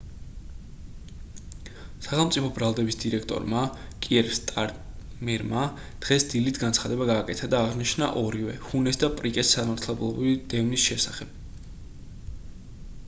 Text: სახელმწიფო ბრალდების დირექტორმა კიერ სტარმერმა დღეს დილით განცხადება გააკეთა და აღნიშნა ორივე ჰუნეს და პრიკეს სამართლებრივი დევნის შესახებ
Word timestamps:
სახელმწიფო 2.05 2.47
ბრალდების 2.55 2.95
დირექტორმა 3.03 3.65
კიერ 4.05 4.31
სტარმერმა 4.37 5.65
დღეს 6.07 6.25
დილით 6.33 6.59
განცხადება 6.63 7.07
გააკეთა 7.11 7.49
და 7.55 7.59
აღნიშნა 7.67 8.07
ორივე 8.23 8.55
ჰუნეს 8.71 8.99
და 9.05 9.11
პრიკეს 9.21 9.51
სამართლებრივი 9.59 10.33
დევნის 10.55 10.87
შესახებ 10.89 11.37